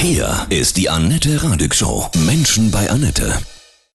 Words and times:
Hier 0.00 0.46
ist 0.48 0.76
die 0.76 0.88
Annette 0.88 1.42
Radig 1.42 1.74
Show. 1.74 2.08
Menschen 2.24 2.70
bei 2.70 2.88
Annette. 2.88 3.36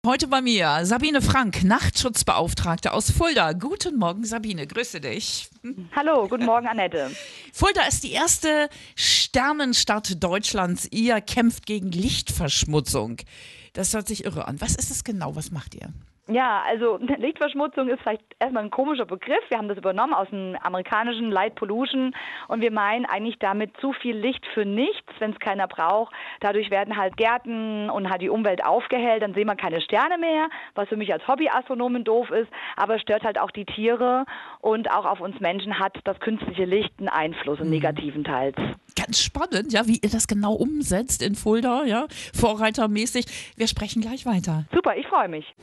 Heute 0.06 0.28
bei 0.28 0.42
mir 0.42 0.82
Sabine 0.84 1.22
Frank, 1.22 1.64
Nachtschutzbeauftragte 1.64 2.92
aus 2.92 3.10
Fulda. 3.10 3.54
Guten 3.54 3.98
Morgen, 3.98 4.26
Sabine, 4.26 4.68
grüße 4.68 5.00
dich. 5.00 5.48
Hallo, 5.96 6.28
guten 6.28 6.44
Morgen, 6.44 6.68
Annette. 6.68 7.10
Fulda 7.54 7.84
ist 7.84 8.04
die 8.04 8.12
erste 8.12 8.68
Sternenstadt 8.98 10.22
Deutschlands. 10.22 10.90
Ihr 10.92 11.22
kämpft 11.22 11.66
gegen 11.66 11.90
Lichtverschmutzung. 11.90 13.20
Das 13.72 13.94
hört 13.94 14.10
sich 14.10 14.26
irre 14.26 14.46
an. 14.50 14.60
Was 14.60 14.76
ist 14.76 14.92
es 14.92 15.06
genau? 15.06 15.38
Was 15.38 15.52
macht 15.52 15.74
ihr? 15.74 15.94
Ja, 16.28 16.64
also 16.66 16.98
Lichtverschmutzung 17.18 17.90
ist 17.90 18.02
vielleicht 18.02 18.24
erstmal 18.40 18.64
ein 18.64 18.72
komischer 18.72 19.06
Begriff. 19.06 19.42
Wir 19.50 19.58
haben 19.58 19.68
das 19.68 19.78
übernommen 19.78 20.14
aus 20.14 20.30
dem 20.30 20.56
amerikanischen 20.62 21.32
Light 21.32 21.56
Pollution 21.56 22.16
und 22.48 22.62
wir 22.62 22.72
meinen 22.72 23.06
eigentlich 23.06 23.40
damit 23.40 23.76
zu 23.82 23.92
viel 23.94 24.16
Licht 24.16 24.46
für 24.54 24.64
nichts, 24.64 25.12
wenn 25.20 25.32
es 25.32 25.40
keiner 25.40 25.68
braucht. 25.68 26.14
Dadurch 26.40 26.70
werden 26.72 26.98
halt 26.98 27.18
Gärten 27.18 27.90
und 27.90 28.10
halt 28.10 28.22
die 28.22 28.30
Umwelt 28.30 28.64
aufgehellt, 28.66 29.22
dann 29.22 29.34
sehen 29.34 29.48
wir 29.48 29.56
keine 29.56 29.82
Sterne 29.82 30.18
mehr, 30.18 30.48
was 30.76 30.88
für 30.88 30.96
mich 30.96 31.12
als 31.12 31.28
Hobbyastronomin 31.28 32.06
doof 32.06 32.30
ist, 32.32 32.50
aber 32.78 33.00
stört 33.00 33.24
halt 33.24 33.40
auch 33.40 33.52
die 33.52 33.66
Tiere 33.66 34.26
und 34.60 34.90
auch 34.92 35.06
auf 35.06 35.20
uns 35.20 35.40
Menschen 35.42 35.80
hat 35.80 35.98
das 36.06 36.20
künstliche 36.22 36.66
Licht 36.66 36.94
einen 37.00 37.10
Einfluss, 37.10 37.60
einen 37.60 37.68
mhm. 37.68 37.76
negativen 37.76 38.24
Teils. 38.24 38.56
Ganz 38.96 39.20
spannend, 39.20 39.74
ja, 39.74 39.88
wie 39.88 40.00
ihr 40.02 40.10
das 40.10 40.28
genau 40.28 40.54
umsetzt 40.54 41.22
in 41.22 41.36
Fulda, 41.36 41.84
ja, 41.84 42.06
vorreitermäßig. 42.34 43.54
Wir 43.58 43.68
sprechen 43.68 44.02
gleich 44.02 44.26
weiter. 44.26 44.66
Super, 44.74 44.96
ich 44.96 45.08
freue 45.08 45.28
mich. 45.28 45.54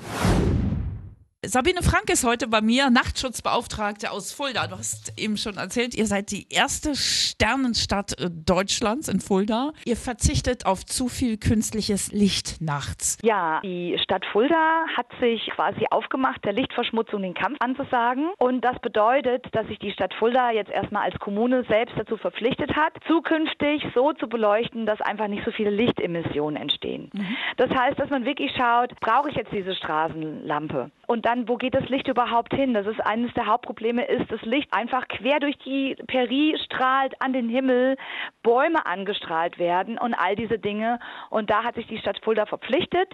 Sabine 1.47 1.81
Frank 1.81 2.11
ist 2.11 2.23
heute 2.27 2.49
bei 2.49 2.61
mir, 2.61 2.91
Nachtschutzbeauftragte 2.91 4.11
aus 4.11 4.31
Fulda. 4.31 4.67
Du 4.67 4.77
hast 4.77 5.19
eben 5.19 5.39
schon 5.39 5.57
erzählt, 5.57 5.95
ihr 5.95 6.05
seid 6.05 6.31
die 6.33 6.47
erste 6.51 6.95
Sternenstadt 6.95 8.21
äh, 8.21 8.29
Deutschlands 8.31 9.09
in 9.09 9.21
Fulda. 9.21 9.73
Ihr 9.87 9.97
verzichtet 9.97 10.67
auf 10.67 10.85
zu 10.85 11.09
viel 11.09 11.39
künstliches 11.39 12.13
Licht 12.13 12.61
nachts. 12.61 13.17
Ja, 13.23 13.61
die 13.65 13.97
Stadt 14.03 14.27
Fulda 14.27 14.85
hat 14.95 15.07
sich 15.19 15.47
quasi 15.55 15.87
aufgemacht, 15.91 16.45
der 16.45 16.53
Lichtverschmutzung 16.53 17.23
den 17.23 17.33
Kampf 17.33 17.57
anzusagen. 17.61 18.29
Und 18.37 18.63
das 18.63 18.79
bedeutet, 18.81 19.47
dass 19.53 19.67
sich 19.67 19.79
die 19.79 19.93
Stadt 19.93 20.13
Fulda 20.13 20.51
jetzt 20.51 20.71
erstmal 20.71 21.05
als 21.05 21.19
Kommune 21.21 21.65
selbst 21.71 21.95
dazu 21.97 22.19
verpflichtet 22.19 22.77
hat, 22.77 22.93
zukünftig 23.09 23.83
so 23.95 24.13
zu 24.13 24.29
beleuchten, 24.29 24.85
dass 24.85 25.01
einfach 25.01 25.29
nicht 25.29 25.47
so 25.47 25.53
viele 25.53 25.71
Lichtemissionen 25.71 26.61
entstehen. 26.61 27.09
Mhm. 27.15 27.35
Das 27.57 27.71
heißt, 27.71 27.99
dass 27.99 28.11
man 28.11 28.27
wirklich 28.27 28.53
schaut, 28.55 28.91
brauche 29.01 29.31
ich 29.31 29.37
jetzt 29.37 29.53
diese 29.53 29.75
Straßenlampe? 29.75 30.91
Und 31.07 31.30
dann, 31.31 31.49
wo 31.49 31.57
geht 31.57 31.75
das 31.75 31.89
Licht 31.89 32.09
überhaupt 32.09 32.53
hin? 32.55 32.75
Das 32.75 32.87
ist 32.87 33.01
eines 33.01 33.33
der 33.35 33.47
Hauptprobleme, 33.47 34.05
ist, 34.05 34.31
das 34.31 34.43
Licht 34.43 34.73
einfach 34.73 35.07
quer 35.07 35.39
durch 35.39 35.57
die 35.59 35.97
Peri 36.07 36.57
strahlt 36.65 37.15
an 37.21 37.33
den 37.33 37.49
Himmel, 37.49 37.97
Bäume 38.43 38.85
angestrahlt 38.85 39.59
werden 39.59 39.97
und 39.97 40.15
all 40.15 40.35
diese 40.35 40.59
Dinge. 40.59 40.99
Und 41.31 41.49
da 41.51 41.63
hat 41.63 41.77
sich 41.77 41.87
die 41.87 41.99
Stadt 41.99 42.21
Fulda 42.25 42.47
verpflichtet, 42.47 43.09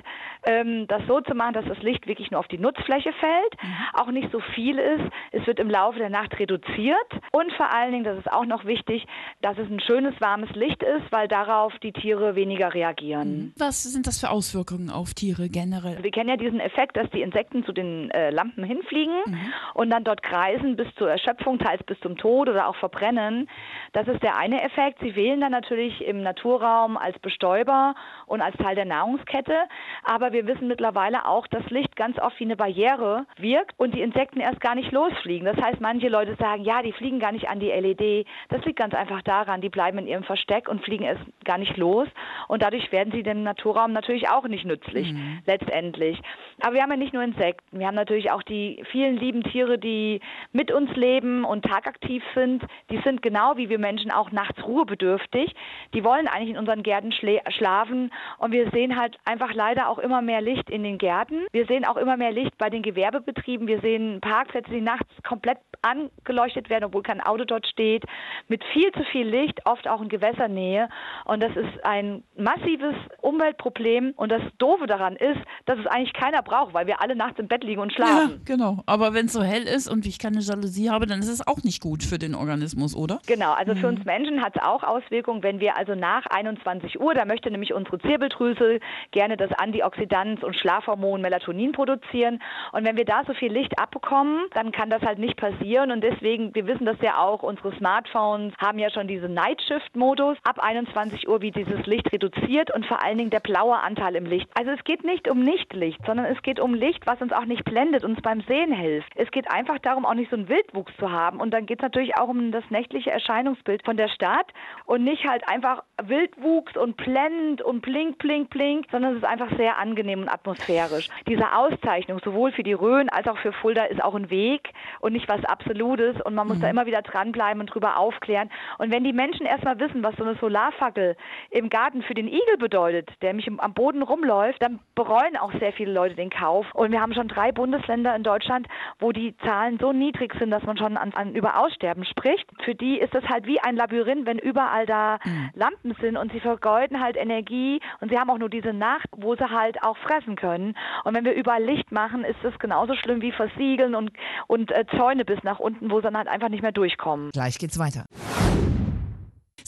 ähm, 0.46 0.86
das 0.88 1.02
so 1.06 1.20
zu 1.20 1.34
machen, 1.34 1.52
dass 1.52 1.66
das 1.66 1.78
Licht 1.82 2.06
wirklich 2.06 2.30
nur 2.30 2.40
auf 2.40 2.48
die 2.48 2.58
Nutzfläche 2.58 3.12
fällt, 3.12 3.62
mhm. 3.62 4.00
auch 4.00 4.10
nicht 4.10 4.32
so 4.32 4.40
viel 4.54 4.78
ist. 4.78 5.04
Es 5.32 5.46
wird 5.46 5.58
im 5.58 5.68
Laufe 5.68 5.98
der 5.98 6.10
Nacht 6.10 6.38
reduziert 6.38 6.96
und 7.32 7.52
vor 7.52 7.70
allen 7.70 7.92
Dingen, 7.92 8.04
das 8.04 8.18
ist 8.18 8.32
auch 8.32 8.46
noch 8.46 8.64
wichtig, 8.64 9.06
dass 9.42 9.58
es 9.58 9.68
ein 9.68 9.80
schönes, 9.80 10.14
warmes 10.20 10.50
Licht 10.52 10.82
ist, 10.82 11.10
weil 11.10 11.28
darauf 11.28 11.72
die 11.82 11.92
Tiere 11.92 12.34
weniger 12.34 12.72
reagieren. 12.72 13.36
Mhm. 13.36 13.52
Was 13.58 13.82
sind 13.82 14.06
das 14.06 14.20
für 14.20 14.30
Auswirkungen 14.30 14.88
auf 14.88 15.12
Tiere 15.12 15.50
generell? 15.50 16.02
Wir 16.02 16.10
kennen 16.10 16.30
ja 16.30 16.36
diesen 16.36 16.60
Effekt, 16.60 16.96
dass 16.96 17.10
die 17.10 17.20
Insekten 17.20 17.64
zu 17.64 17.72
den 17.72 18.05
den 18.06 18.10
äh, 18.10 18.30
Lampen 18.30 18.64
hinfliegen 18.64 19.14
mhm. 19.26 19.52
und 19.74 19.90
dann 19.90 20.04
dort 20.04 20.22
kreisen 20.22 20.76
bis 20.76 20.92
zur 20.96 21.10
Erschöpfung, 21.10 21.58
teils 21.58 21.82
bis 21.84 21.98
zum 22.00 22.16
Tod 22.16 22.48
oder 22.48 22.68
auch 22.68 22.76
verbrennen. 22.76 23.48
Das 23.92 24.08
ist 24.08 24.22
der 24.22 24.36
eine 24.36 24.62
Effekt. 24.62 24.98
Sie 25.00 25.16
wählen 25.16 25.40
dann 25.40 25.52
natürlich 25.52 26.06
im 26.06 26.22
Naturraum 26.22 26.96
als 26.96 27.18
Bestäuber 27.20 27.94
und 28.26 28.40
als 28.40 28.56
Teil 28.56 28.74
der 28.74 28.84
Nahrungskette. 28.84 29.56
Aber 30.04 30.32
wir 30.32 30.46
wissen 30.46 30.68
mittlerweile 30.68 31.26
auch, 31.26 31.46
dass 31.46 31.68
Licht 31.70 31.96
ganz 31.96 32.18
oft 32.18 32.38
wie 32.40 32.44
eine 32.44 32.56
Barriere 32.56 33.26
wirkt 33.38 33.74
und 33.78 33.94
die 33.94 34.02
Insekten 34.02 34.40
erst 34.40 34.60
gar 34.60 34.74
nicht 34.74 34.92
losfliegen. 34.92 35.46
Das 35.46 35.56
heißt, 35.56 35.80
manche 35.80 36.08
Leute 36.08 36.36
sagen, 36.36 36.64
ja, 36.64 36.82
die 36.82 36.92
fliegen 36.92 37.18
gar 37.18 37.32
nicht 37.32 37.48
an 37.48 37.60
die 37.60 37.70
LED. 37.70 38.26
Das 38.48 38.64
liegt 38.64 38.78
ganz 38.78 38.94
einfach 38.94 39.22
daran, 39.22 39.60
die 39.60 39.68
bleiben 39.68 39.98
in 39.98 40.06
ihrem 40.06 40.24
Versteck 40.24 40.68
und 40.68 40.82
fliegen 40.84 41.04
erst 41.04 41.22
gar 41.44 41.58
nicht 41.58 41.76
los. 41.76 42.08
Und 42.48 42.62
dadurch 42.62 42.90
werden 42.92 43.12
sie 43.12 43.22
dem 43.22 43.42
Naturraum 43.42 43.92
natürlich 43.92 44.28
auch 44.28 44.44
nicht 44.44 44.64
nützlich, 44.64 45.12
mhm. 45.12 45.40
letztendlich. 45.46 46.20
Aber 46.60 46.74
wir 46.74 46.82
haben 46.82 46.90
ja 46.90 46.96
nicht 46.96 47.12
nur 47.12 47.22
Insekten. 47.22 47.78
Wir 47.78 47.86
haben 47.86 47.95
natürlich 47.96 48.30
auch 48.30 48.42
die 48.42 48.84
vielen 48.92 49.16
lieben 49.16 49.42
Tiere, 49.42 49.78
die 49.78 50.20
mit 50.52 50.70
uns 50.70 50.94
leben 50.94 51.44
und 51.44 51.64
tagaktiv 51.64 52.22
sind. 52.34 52.62
Die 52.90 53.00
sind 53.02 53.22
genau 53.22 53.56
wie 53.56 53.68
wir 53.68 53.78
Menschen 53.78 54.12
auch 54.12 54.30
nachts 54.30 54.62
ruhebedürftig. 54.64 55.52
Die 55.94 56.04
wollen 56.04 56.28
eigentlich 56.28 56.50
in 56.50 56.58
unseren 56.58 56.84
Gärten 56.84 57.12
schlafen 57.12 58.12
und 58.38 58.52
wir 58.52 58.70
sehen 58.70 58.96
halt 58.96 59.16
einfach 59.24 59.52
leider 59.52 59.88
auch 59.88 59.98
immer 59.98 60.22
mehr 60.22 60.40
Licht 60.40 60.70
in 60.70 60.84
den 60.84 60.98
Gärten. 60.98 61.46
Wir 61.50 61.66
sehen 61.66 61.84
auch 61.84 61.96
immer 61.96 62.16
mehr 62.16 62.30
Licht 62.30 62.56
bei 62.58 62.70
den 62.70 62.82
Gewerbebetrieben. 62.82 63.66
Wir 63.66 63.80
sehen 63.80 64.20
Parkplätze, 64.20 64.70
die 64.70 64.80
nachts 64.80 65.08
komplett 65.26 65.58
angeleuchtet 65.82 66.70
werden, 66.70 66.84
obwohl 66.84 67.02
kein 67.02 67.20
Auto 67.20 67.44
dort 67.44 67.66
steht, 67.66 68.04
mit 68.48 68.62
viel 68.72 68.92
zu 68.92 69.04
viel 69.04 69.26
Licht, 69.26 69.64
oft 69.66 69.88
auch 69.88 70.00
in 70.00 70.08
Gewässernähe. 70.08 70.88
Und 71.24 71.42
das 71.42 71.54
ist 71.56 71.84
ein 71.84 72.22
massives 72.36 72.94
Umweltproblem. 73.20 74.12
Und 74.16 74.30
das 74.30 74.42
Doofe 74.58 74.86
daran 74.86 75.16
ist, 75.16 75.40
dass 75.64 75.78
es 75.78 75.86
eigentlich 75.86 76.12
keiner 76.12 76.42
braucht, 76.42 76.74
weil 76.74 76.86
wir 76.86 77.00
alle 77.00 77.16
nachts 77.16 77.38
im 77.38 77.48
Bett 77.48 77.64
liegen 77.64 77.80
und 77.86 77.92
schlafen. 77.92 78.30
Ja, 78.30 78.36
genau. 78.44 78.82
Aber 78.86 79.14
wenn 79.14 79.26
es 79.26 79.32
so 79.32 79.42
hell 79.42 79.62
ist 79.62 79.88
und 79.88 80.06
ich 80.06 80.18
keine 80.18 80.40
Jalousie 80.40 80.90
habe, 80.90 81.06
dann 81.06 81.20
ist 81.20 81.28
es 81.28 81.46
auch 81.46 81.62
nicht 81.62 81.80
gut 81.80 82.02
für 82.02 82.18
den 82.18 82.34
Organismus, 82.34 82.94
oder? 82.94 83.20
Genau. 83.26 83.52
Also 83.52 83.74
mhm. 83.74 83.78
für 83.78 83.88
uns 83.88 84.04
Menschen 84.04 84.42
hat 84.42 84.56
es 84.56 84.62
auch 84.62 84.82
Auswirkungen, 84.82 85.42
wenn 85.42 85.60
wir 85.60 85.76
also 85.76 85.94
nach 85.94 86.26
21 86.26 87.00
Uhr, 87.00 87.14
da 87.14 87.24
möchte 87.24 87.50
nämlich 87.50 87.72
unsere 87.72 87.98
Zirbeldrüse 87.98 88.80
gerne 89.12 89.36
das 89.36 89.52
Antioxidant 89.52 90.42
und 90.42 90.56
Schlafhormon 90.56 91.20
Melatonin 91.20 91.72
produzieren. 91.72 92.40
Und 92.72 92.84
wenn 92.84 92.96
wir 92.96 93.04
da 93.04 93.22
so 93.26 93.34
viel 93.34 93.52
Licht 93.52 93.78
abbekommen, 93.78 94.46
dann 94.54 94.72
kann 94.72 94.90
das 94.90 95.02
halt 95.02 95.18
nicht 95.18 95.36
passieren 95.36 95.90
und 95.90 96.02
deswegen, 96.02 96.54
wir 96.54 96.66
wissen 96.66 96.86
das 96.86 96.96
ja 97.00 97.18
auch, 97.18 97.42
unsere 97.42 97.76
Smartphones 97.76 98.54
haben 98.58 98.78
ja 98.78 98.90
schon 98.90 99.06
diesen 99.06 99.34
Night 99.34 99.62
Shift 99.62 99.94
Modus. 99.94 100.36
Ab 100.44 100.58
21 100.58 101.28
Uhr 101.28 101.40
wird 101.40 101.56
dieses 101.56 101.86
Licht 101.86 102.12
reduziert 102.12 102.74
und 102.74 102.86
vor 102.86 103.02
allen 103.02 103.18
Dingen 103.18 103.30
der 103.30 103.40
blaue 103.40 103.76
Anteil 103.76 104.16
im 104.16 104.26
Licht. 104.26 104.48
Also 104.54 104.70
es 104.72 104.82
geht 104.84 105.04
nicht 105.04 105.28
um 105.28 105.40
Nichtlicht, 105.40 106.00
sondern 106.06 106.26
es 106.26 106.40
geht 106.42 106.60
um 106.60 106.74
Licht, 106.74 107.06
was 107.06 107.20
uns 107.20 107.32
auch 107.32 107.44
nicht 107.44 107.64
blendet, 107.76 108.04
uns 108.04 108.20
beim 108.22 108.40
Sehen 108.42 108.72
hilft. 108.72 109.12
Es 109.16 109.30
geht 109.30 109.50
einfach 109.52 109.78
darum, 109.80 110.06
auch 110.06 110.14
nicht 110.14 110.30
so 110.30 110.36
einen 110.36 110.48
Wildwuchs 110.48 110.96
zu 110.98 111.12
haben 111.12 111.40
und 111.40 111.50
dann 111.52 111.66
geht 111.66 111.80
es 111.80 111.82
natürlich 111.82 112.16
auch 112.16 112.28
um 112.28 112.50
das 112.52 112.64
nächtliche 112.70 113.10
Erscheinungsbild 113.10 113.84
von 113.84 113.98
der 113.98 114.08
Stadt 114.08 114.46
und 114.86 115.04
nicht 115.04 115.28
halt 115.28 115.46
einfach 115.46 115.82
Wildwuchs 116.02 116.76
und 116.76 116.96
blend 116.96 117.60
und 117.60 117.82
blink, 117.82 118.18
blink, 118.18 118.50
blink, 118.50 118.86
sondern 118.90 119.12
es 119.12 119.18
ist 119.18 119.28
einfach 119.28 119.54
sehr 119.56 119.76
angenehm 119.76 120.22
und 120.22 120.28
atmosphärisch. 120.28 121.08
Diese 121.28 121.52
Auszeichnung 121.54 122.20
sowohl 122.24 122.50
für 122.52 122.62
die 122.62 122.72
Rhön 122.72 123.10
als 123.10 123.28
auch 123.28 123.38
für 123.38 123.52
Fulda 123.52 123.84
ist 123.84 124.02
auch 124.02 124.14
ein 124.14 124.30
Weg 124.30 124.70
und 125.00 125.12
nicht 125.12 125.28
was 125.28 125.44
absolut 125.44 125.66
Absolutes 125.76 126.20
und 126.22 126.34
man 126.34 126.46
muss 126.46 126.58
mhm. 126.58 126.62
da 126.62 126.70
immer 126.70 126.86
wieder 126.86 127.02
dranbleiben 127.02 127.60
und 127.60 127.66
drüber 127.66 127.98
aufklären. 127.98 128.50
Und 128.78 128.90
wenn 128.90 129.04
die 129.04 129.12
Menschen 129.12 129.46
erstmal 129.46 129.78
wissen, 129.78 130.02
was 130.02 130.16
so 130.16 130.24
eine 130.24 130.36
Solarfackel 130.36 131.16
im 131.50 131.68
Garten 131.68 132.02
für 132.02 132.14
den 132.14 132.28
Igel 132.28 132.56
bedeutet, 132.58 133.10
der 133.20 133.34
mich 133.34 133.48
am 133.48 133.74
Boden 133.74 134.02
rumläuft, 134.02 134.62
dann 134.62 134.78
bereuen 134.94 135.36
auch 135.36 135.52
sehr 135.58 135.72
viele 135.72 135.92
Leute 135.92 136.14
den 136.14 136.30
Kauf. 136.30 136.66
Und 136.74 136.92
wir 136.92 137.00
haben 137.00 137.14
schon 137.14 137.28
drei 137.28 137.52
Bundesländer 137.66 138.14
in 138.14 138.22
Deutschland, 138.22 138.68
wo 139.00 139.10
die 139.10 139.36
Zahlen 139.38 139.78
so 139.80 139.92
niedrig 139.92 140.32
sind, 140.38 140.52
dass 140.52 140.62
man 140.62 140.78
schon 140.78 140.96
an, 140.96 141.12
an 141.12 141.34
über 141.34 141.58
Aussterben 141.58 142.04
spricht. 142.04 142.46
Für 142.64 142.76
die 142.76 142.98
ist 142.98 143.12
das 143.12 143.24
halt 143.24 143.46
wie 143.46 143.58
ein 143.58 143.74
Labyrinth, 143.74 144.24
wenn 144.24 144.38
überall 144.38 144.86
da 144.86 145.18
mhm. 145.24 145.50
Lampen 145.54 145.96
sind 146.00 146.16
und 146.16 146.30
sie 146.30 146.38
vergeuden 146.38 147.00
halt 147.00 147.16
Energie 147.16 147.80
und 148.00 148.10
sie 148.10 148.18
haben 148.18 148.30
auch 148.30 148.38
nur 148.38 148.48
diese 148.48 148.72
Nacht, 148.72 149.08
wo 149.16 149.34
sie 149.34 149.50
halt 149.50 149.82
auch 149.82 149.96
fressen 149.96 150.36
können. 150.36 150.74
Und 151.02 151.16
wenn 151.16 151.24
wir 151.24 151.34
überall 151.34 151.64
Licht 151.64 151.90
machen, 151.90 152.24
ist 152.24 152.38
das 152.44 152.56
genauso 152.60 152.94
schlimm 152.94 153.20
wie 153.20 153.32
versiegeln 153.32 153.96
und, 153.96 154.12
und 154.46 154.70
äh, 154.70 154.84
Zäune 154.96 155.24
bis 155.24 155.42
nach 155.42 155.58
unten, 155.58 155.90
wo 155.90 155.96
sie 155.96 156.02
dann 156.04 156.16
halt 156.16 156.28
einfach 156.28 156.48
nicht 156.48 156.62
mehr 156.62 156.72
durchkommen. 156.72 157.30
Gleich 157.32 157.58
geht's 157.58 157.80
weiter. 157.80 158.04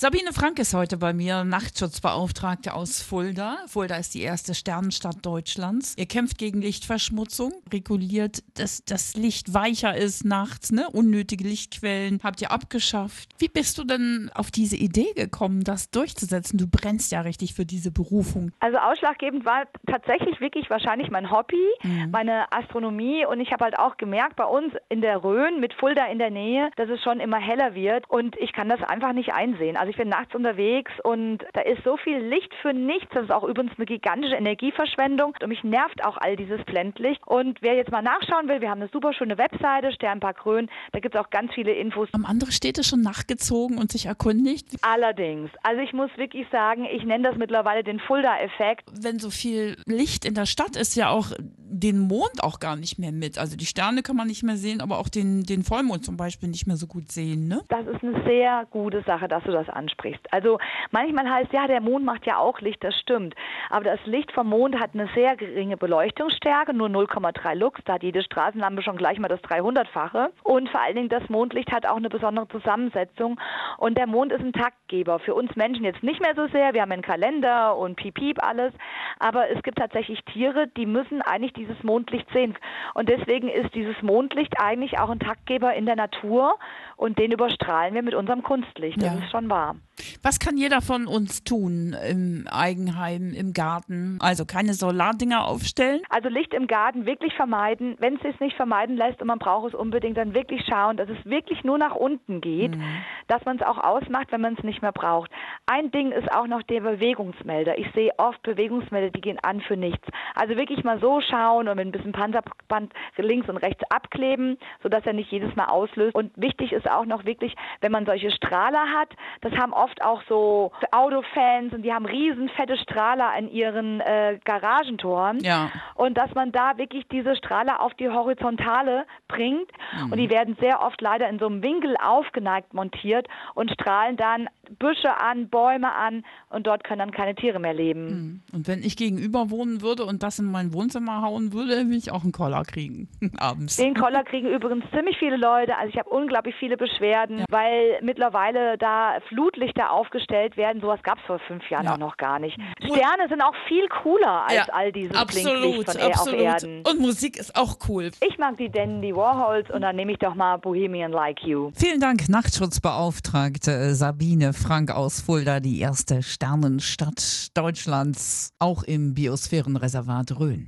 Sabine 0.00 0.32
Frank 0.32 0.60
ist 0.60 0.74
heute 0.74 0.96
bei 0.96 1.12
mir, 1.12 1.42
Nachtschutzbeauftragte 1.42 2.72
aus 2.72 3.02
Fulda. 3.02 3.56
Fulda 3.66 3.96
ist 3.96 4.14
die 4.14 4.22
erste 4.22 4.54
Sternenstadt 4.54 5.26
Deutschlands. 5.26 5.96
Ihr 5.98 6.06
kämpft 6.06 6.38
gegen 6.38 6.62
Lichtverschmutzung, 6.62 7.52
reguliert, 7.72 8.44
dass 8.56 8.84
das 8.84 9.16
Licht 9.16 9.54
weicher 9.54 9.96
ist 9.96 10.24
nachts, 10.24 10.70
ne? 10.70 10.88
unnötige 10.92 11.42
Lichtquellen 11.42 12.20
habt 12.22 12.40
ihr 12.40 12.52
abgeschafft. 12.52 13.30
Wie 13.38 13.48
bist 13.48 13.76
du 13.76 13.82
denn 13.82 14.30
auf 14.36 14.52
diese 14.52 14.76
Idee 14.76 15.14
gekommen, 15.16 15.64
das 15.64 15.90
durchzusetzen? 15.90 16.58
Du 16.58 16.68
brennst 16.68 17.10
ja 17.10 17.22
richtig 17.22 17.54
für 17.54 17.66
diese 17.66 17.90
Berufung. 17.90 18.52
Also 18.60 18.78
ausschlaggebend 18.78 19.44
war 19.44 19.64
tatsächlich 19.90 20.40
wirklich 20.40 20.70
wahrscheinlich 20.70 21.10
mein 21.10 21.28
Hobby, 21.32 21.56
mhm. 21.82 22.12
meine 22.12 22.52
Astronomie 22.52 23.26
und 23.26 23.40
ich 23.40 23.50
habe 23.50 23.64
halt 23.64 23.76
auch 23.76 23.96
gemerkt 23.96 24.36
bei 24.36 24.44
uns 24.44 24.72
in 24.90 25.00
der 25.00 25.24
Rhön 25.24 25.58
mit 25.58 25.74
Fulda 25.74 26.06
in 26.06 26.20
der 26.20 26.30
Nähe, 26.30 26.70
dass 26.76 26.88
es 26.88 27.02
schon 27.02 27.18
immer 27.18 27.40
heller 27.40 27.74
wird 27.74 28.08
und 28.08 28.36
ich 28.36 28.52
kann 28.52 28.68
das 28.68 28.80
einfach 28.84 29.12
nicht 29.12 29.32
einsehen. 29.32 29.76
Also 29.76 29.87
Also 29.88 29.96
ich 29.96 30.04
bin 30.04 30.10
nachts 30.10 30.34
unterwegs 30.34 30.92
und 31.02 31.38
da 31.54 31.62
ist 31.62 31.82
so 31.82 31.96
viel 31.96 32.18
Licht 32.18 32.52
für 32.60 32.74
nichts. 32.74 33.08
Das 33.14 33.24
ist 33.24 33.30
auch 33.30 33.44
übrigens 33.44 33.72
eine 33.78 33.86
gigantische 33.86 34.34
Energieverschwendung 34.34 35.32
und 35.40 35.48
mich 35.48 35.64
nervt 35.64 36.04
auch 36.04 36.18
all 36.18 36.36
dieses 36.36 36.62
Blendlicht. 36.66 37.26
Und 37.26 37.62
wer 37.62 37.74
jetzt 37.74 37.90
mal 37.90 38.02
nachschauen 38.02 38.48
will, 38.48 38.60
wir 38.60 38.68
haben 38.68 38.82
eine 38.82 38.90
super 38.92 39.14
schöne 39.14 39.38
Webseite, 39.38 39.90
Sternpark 39.92 40.44
Rhön, 40.44 40.68
da 40.92 41.00
gibt 41.00 41.14
es 41.14 41.20
auch 41.22 41.30
ganz 41.30 41.54
viele 41.54 41.72
Infos. 41.72 42.10
Haben 42.12 42.26
andere 42.26 42.52
Städte 42.52 42.84
schon 42.84 43.00
nachgezogen 43.00 43.78
und 43.78 43.90
sich 43.90 44.04
erkundigt? 44.04 44.66
Allerdings. 44.82 45.50
Also 45.62 45.80
ich 45.80 45.94
muss 45.94 46.10
wirklich 46.18 46.46
sagen, 46.52 46.84
ich 46.84 47.04
nenne 47.04 47.26
das 47.26 47.38
mittlerweile 47.38 47.82
den 47.82 47.98
Fulda-Effekt. 47.98 48.90
Wenn 48.92 49.18
so 49.18 49.30
viel 49.30 49.78
Licht 49.86 50.26
in 50.26 50.34
der 50.34 50.44
Stadt 50.44 50.76
ist, 50.76 50.96
ja 50.96 51.08
auch 51.08 51.32
den 51.70 52.00
Mond 52.00 52.42
auch 52.42 52.60
gar 52.60 52.76
nicht 52.76 52.98
mehr 52.98 53.12
mit. 53.12 53.38
Also 53.38 53.56
die 53.56 53.66
Sterne 53.66 54.02
kann 54.02 54.16
man 54.16 54.26
nicht 54.26 54.42
mehr 54.42 54.56
sehen, 54.56 54.80
aber 54.80 54.98
auch 54.98 55.08
den, 55.08 55.42
den 55.42 55.62
Vollmond 55.62 56.04
zum 56.04 56.16
Beispiel 56.16 56.48
nicht 56.48 56.66
mehr 56.66 56.76
so 56.76 56.86
gut 56.86 57.10
sehen. 57.10 57.48
Ne? 57.48 57.62
Das 57.68 57.86
ist 57.86 58.02
eine 58.02 58.22
sehr 58.24 58.66
gute 58.70 59.02
Sache, 59.02 59.28
dass 59.28 59.42
du 59.44 59.52
das 59.52 59.68
ansprichst. 59.68 60.32
Also 60.32 60.58
manchmal 60.90 61.28
heißt 61.28 61.52
ja, 61.52 61.66
der 61.66 61.80
Mond 61.80 62.04
macht 62.04 62.26
ja 62.26 62.38
auch 62.38 62.60
Licht, 62.60 62.82
das 62.82 62.94
stimmt. 62.98 63.34
Aber 63.70 63.84
das 63.84 64.00
Licht 64.04 64.32
vom 64.32 64.48
Mond 64.48 64.78
hat 64.80 64.90
eine 64.94 65.08
sehr 65.14 65.36
geringe 65.36 65.76
Beleuchtungsstärke, 65.76 66.74
nur 66.74 66.88
0,3 66.88 67.54
Lux. 67.54 67.80
Da 67.84 67.94
hat 67.94 68.02
jede 68.02 68.22
Straßenlampe 68.22 68.82
schon 68.82 68.96
gleich 68.96 69.18
mal 69.18 69.28
das 69.28 69.40
300-fache. 69.40 70.30
Und 70.42 70.68
vor 70.70 70.80
allen 70.80 70.96
Dingen 70.96 71.08
das 71.08 71.28
Mondlicht 71.28 71.70
hat 71.72 71.86
auch 71.86 71.96
eine 71.96 72.08
besondere 72.08 72.48
Zusammensetzung. 72.48 73.40
Und 73.78 73.98
der 73.98 74.06
Mond 74.06 74.32
ist 74.32 74.40
ein 74.40 74.52
Taktgeber. 74.52 75.18
Für 75.18 75.34
uns 75.34 75.54
Menschen 75.56 75.84
jetzt 75.84 76.02
nicht 76.02 76.20
mehr 76.20 76.34
so 76.34 76.46
sehr. 76.48 76.74
Wir 76.74 76.82
haben 76.82 76.92
einen 76.92 77.02
Kalender 77.02 77.76
und 77.76 77.96
Piep, 77.96 78.14
Piep 78.14 78.42
alles. 78.42 78.72
Aber 79.18 79.50
es 79.50 79.62
gibt 79.62 79.78
tatsächlich 79.78 80.20
Tiere, 80.32 80.68
die 80.76 80.86
müssen 80.86 81.22
eigentlich 81.22 81.52
dieses 81.58 81.82
Mondlicht 81.82 82.26
sehen. 82.32 82.56
Und 82.94 83.08
deswegen 83.08 83.48
ist 83.48 83.74
dieses 83.74 84.00
Mondlicht 84.02 84.54
eigentlich 84.58 84.98
auch 84.98 85.10
ein 85.10 85.20
Taktgeber 85.20 85.74
in 85.74 85.86
der 85.86 85.96
Natur 85.96 86.58
und 86.96 87.18
den 87.18 87.32
überstrahlen 87.32 87.94
wir 87.94 88.02
mit 88.02 88.14
unserem 88.14 88.42
Kunstlicht. 88.42 88.96
Das 89.02 89.14
ja. 89.14 89.18
ist 89.18 89.30
schon 89.30 89.50
wahr. 89.50 89.76
Was 90.22 90.38
kann 90.38 90.56
jeder 90.56 90.80
von 90.80 91.06
uns 91.06 91.44
tun 91.44 91.94
im 92.08 92.46
Eigenheim, 92.50 93.32
im 93.34 93.52
Garten? 93.52 94.18
Also 94.20 94.44
keine 94.44 94.74
Solardinger 94.74 95.46
aufstellen? 95.46 96.02
Also 96.08 96.28
Licht 96.28 96.54
im 96.54 96.66
Garten 96.66 97.06
wirklich 97.06 97.34
vermeiden. 97.34 97.96
Wenn 97.98 98.16
es 98.16 98.22
sich 98.22 98.38
nicht 98.40 98.56
vermeiden 98.56 98.96
lässt 98.96 99.20
und 99.20 99.26
man 99.26 99.38
braucht 99.38 99.68
es 99.68 99.74
unbedingt, 99.74 100.16
dann 100.16 100.34
wirklich 100.34 100.64
schauen, 100.68 100.96
dass 100.96 101.08
es 101.08 101.24
wirklich 101.24 101.64
nur 101.64 101.78
nach 101.78 101.94
unten 101.94 102.40
geht, 102.40 102.76
mhm. 102.76 103.02
dass 103.26 103.44
man 103.44 103.56
es 103.56 103.62
auch 103.62 103.78
ausmacht, 103.78 104.30
wenn 104.30 104.40
man 104.40 104.54
es 104.54 104.64
nicht 104.64 104.82
mehr 104.82 104.92
braucht. 104.92 105.30
Ein 105.70 105.90
Ding 105.90 106.12
ist 106.12 106.32
auch 106.32 106.46
noch 106.46 106.62
der 106.62 106.80
Bewegungsmelder. 106.80 107.76
Ich 107.76 107.92
sehe 107.92 108.10
oft 108.16 108.42
Bewegungsmelder, 108.42 109.10
die 109.10 109.20
gehen 109.20 109.38
an 109.42 109.60
für 109.60 109.76
nichts. 109.76 110.06
Also 110.34 110.56
wirklich 110.56 110.82
mal 110.82 110.98
so 110.98 111.20
schauen 111.20 111.68
und 111.68 111.76
mit 111.76 111.86
ein 111.86 111.92
bisschen 111.92 112.12
Panzerband 112.12 112.90
links 113.18 113.50
und 113.50 113.58
rechts 113.58 113.82
abkleben, 113.90 114.56
sodass 114.82 115.04
er 115.04 115.12
nicht 115.12 115.30
jedes 115.30 115.54
Mal 115.56 115.66
auslöst. 115.66 116.14
Und 116.14 116.32
wichtig 116.36 116.72
ist 116.72 116.90
auch 116.90 117.04
noch 117.04 117.26
wirklich, 117.26 117.54
wenn 117.82 117.92
man 117.92 118.06
solche 118.06 118.30
Strahler 118.30 118.82
hat, 118.98 119.10
das 119.42 119.52
haben 119.58 119.74
oft 119.74 120.02
auch 120.02 120.22
so 120.26 120.72
Autofans 120.90 121.74
und 121.74 121.82
die 121.82 121.92
haben 121.92 122.06
riesen 122.06 122.48
fette 122.48 122.78
Strahler 122.78 123.28
an 123.36 123.50
ihren 123.50 124.00
äh, 124.00 124.38
Garagentoren. 124.44 125.40
Ja. 125.40 125.70
Und 125.96 126.16
dass 126.16 126.34
man 126.34 126.50
da 126.50 126.78
wirklich 126.78 127.06
diese 127.08 127.36
Strahler 127.36 127.82
auf 127.82 127.92
die 127.94 128.08
Horizontale 128.08 129.04
bringt. 129.28 129.70
Mhm. 129.92 130.12
Und 130.12 130.16
die 130.16 130.30
werden 130.30 130.56
sehr 130.60 130.80
oft 130.80 130.98
leider 131.02 131.28
in 131.28 131.38
so 131.38 131.44
einem 131.44 131.62
Winkel 131.62 131.94
aufgeneigt 132.02 132.72
montiert 132.72 133.28
und 133.54 133.70
strahlen 133.70 134.16
dann 134.16 134.48
Büsche 134.78 135.16
an, 135.16 135.48
Bäume 135.48 135.92
an 135.94 136.24
und 136.50 136.66
dort 136.66 136.84
können 136.84 137.00
dann 137.00 137.10
keine 137.10 137.34
Tiere 137.34 137.58
mehr 137.58 137.74
leben. 137.74 138.06
Mhm. 138.06 138.40
Und 138.52 138.68
wenn 138.68 138.82
ich 138.82 138.96
gegenüber 138.96 139.50
wohnen 139.50 139.82
würde 139.82 140.04
und 140.04 140.22
das 140.22 140.38
in 140.38 140.50
mein 140.50 140.72
Wohnzimmer 140.72 141.22
hauen 141.22 141.52
würde, 141.52 141.76
würde 141.86 141.96
ich 141.96 142.10
auch 142.10 142.22
einen 142.22 142.32
Koller 142.32 142.62
kriegen 142.64 143.08
abends. 143.38 143.76
Den 143.76 143.94
Koller 143.94 144.24
kriegen 144.24 144.48
übrigens 144.48 144.84
ziemlich 144.94 145.16
viele 145.18 145.36
Leute. 145.36 145.76
Also 145.76 145.90
ich 145.90 145.98
habe 145.98 146.10
unglaublich 146.10 146.54
viele 146.58 146.76
Beschwerden, 146.76 147.38
ja. 147.38 147.44
weil 147.50 147.98
mittlerweile 148.02 148.78
da 148.78 149.18
Flutlichter 149.28 149.90
aufgestellt 149.90 150.56
werden. 150.56 150.80
Sowas 150.80 151.00
gab 151.02 151.18
es 151.18 151.24
vor 151.24 151.38
fünf 151.40 151.68
Jahren 151.70 151.84
ja. 151.84 151.94
auch 151.94 151.98
noch 151.98 152.16
gar 152.16 152.38
nicht. 152.38 152.58
Sterne 152.80 153.28
sind 153.28 153.42
auch 153.42 153.54
viel 153.66 153.86
cooler 153.88 154.44
als 154.46 154.54
ja, 154.54 154.72
all 154.72 154.92
absolut, 155.14 155.60
Blinklicht 155.60 155.92
von 155.92 156.02
absolut. 156.02 156.38
auf 156.38 156.44
Erden. 156.44 156.82
Und 156.88 157.00
Musik 157.00 157.36
ist 157.36 157.56
auch 157.56 157.78
cool. 157.88 158.10
Ich 158.26 158.38
mag 158.38 158.56
die 158.56 158.70
Dandy 158.70 159.14
Warhols 159.14 159.70
und 159.70 159.82
dann 159.82 159.96
nehme 159.96 160.12
ich 160.12 160.18
doch 160.18 160.34
mal 160.34 160.56
Bohemian 160.56 161.12
Like 161.12 161.44
You. 161.44 161.70
Vielen 161.74 162.00
Dank, 162.00 162.28
Nachtschutzbeauftragte 162.28 163.94
Sabine 163.94 164.52
Frank 164.58 164.90
aus 164.90 165.20
Fulda, 165.20 165.60
die 165.60 165.78
erste 165.78 166.22
Sternenstadt 166.22 167.56
Deutschlands, 167.56 168.50
auch 168.58 168.82
im 168.82 169.14
Biosphärenreservat 169.14 170.38
Rhön. 170.38 170.66